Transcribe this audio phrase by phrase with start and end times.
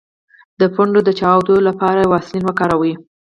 [0.59, 2.93] د پوندو د چاودیدو لپاره ویزلین وکاروئ